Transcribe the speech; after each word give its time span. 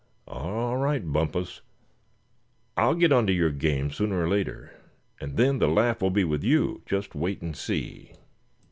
Oh! 0.27 0.33
all 0.33 0.77
right, 0.77 1.11
Bumpus, 1.13 1.61
I'll 2.75 2.95
get 2.95 3.11
on 3.11 3.27
to 3.27 3.33
your 3.33 3.51
game 3.51 3.91
sooner 3.91 4.23
or 4.23 4.27
later; 4.27 4.71
and 5.19 5.37
then 5.37 5.59
the 5.59 5.67
laugh 5.67 6.01
will 6.01 6.09
be 6.09 6.23
with 6.23 6.43
you, 6.43 6.81
just 6.87 7.13
wait 7.13 7.39
and 7.43 7.55
see." 7.55 8.13